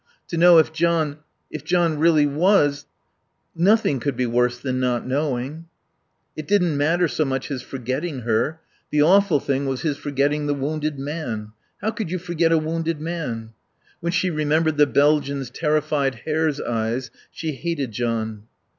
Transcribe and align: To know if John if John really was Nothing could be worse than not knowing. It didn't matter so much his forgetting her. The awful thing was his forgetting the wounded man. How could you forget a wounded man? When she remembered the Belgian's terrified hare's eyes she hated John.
To 0.29 0.35
know 0.37 0.57
if 0.57 0.73
John 0.73 1.19
if 1.51 1.63
John 1.63 1.99
really 1.99 2.25
was 2.25 2.87
Nothing 3.55 3.99
could 3.99 4.17
be 4.17 4.25
worse 4.25 4.57
than 4.57 4.79
not 4.79 5.05
knowing. 5.05 5.67
It 6.35 6.47
didn't 6.47 6.75
matter 6.75 7.07
so 7.07 7.23
much 7.23 7.49
his 7.49 7.61
forgetting 7.61 8.21
her. 8.21 8.59
The 8.89 9.03
awful 9.03 9.39
thing 9.39 9.67
was 9.67 9.81
his 9.83 9.97
forgetting 9.97 10.47
the 10.47 10.55
wounded 10.55 10.97
man. 10.97 11.51
How 11.81 11.91
could 11.91 12.09
you 12.09 12.17
forget 12.17 12.51
a 12.51 12.57
wounded 12.57 12.99
man? 12.99 13.53
When 13.99 14.11
she 14.11 14.31
remembered 14.31 14.77
the 14.77 14.87
Belgian's 14.87 15.51
terrified 15.51 16.15
hare's 16.25 16.59
eyes 16.59 17.11
she 17.29 17.51
hated 17.51 17.91
John. 17.91 18.47